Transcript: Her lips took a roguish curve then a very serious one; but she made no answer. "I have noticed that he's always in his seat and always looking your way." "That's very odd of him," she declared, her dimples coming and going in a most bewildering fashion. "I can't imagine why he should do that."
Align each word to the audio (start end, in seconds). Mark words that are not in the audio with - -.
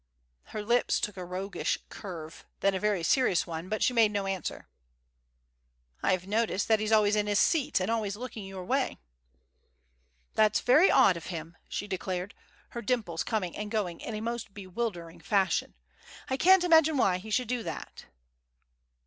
Her 0.45 0.63
lips 0.63 0.99
took 0.99 1.15
a 1.15 1.23
roguish 1.23 1.77
curve 1.89 2.45
then 2.61 2.73
a 2.73 2.79
very 2.79 3.03
serious 3.03 3.45
one; 3.45 3.69
but 3.69 3.83
she 3.83 3.93
made 3.93 4.09
no 4.09 4.25
answer. 4.25 4.67
"I 6.01 6.13
have 6.13 6.25
noticed 6.25 6.67
that 6.69 6.79
he's 6.79 6.91
always 6.91 7.15
in 7.15 7.27
his 7.27 7.37
seat 7.37 7.79
and 7.79 7.91
always 7.91 8.15
looking 8.15 8.43
your 8.45 8.65
way." 8.65 8.97
"That's 10.33 10.61
very 10.61 10.89
odd 10.89 11.17
of 11.17 11.27
him," 11.27 11.55
she 11.67 11.87
declared, 11.87 12.33
her 12.69 12.81
dimples 12.81 13.23
coming 13.23 13.55
and 13.55 13.69
going 13.69 13.99
in 14.01 14.15
a 14.15 14.21
most 14.21 14.55
bewildering 14.55 15.19
fashion. 15.19 15.75
"I 16.31 16.35
can't 16.35 16.63
imagine 16.63 16.97
why 16.97 17.19
he 17.19 17.29
should 17.29 17.47
do 17.47 17.61
that." 17.61 18.07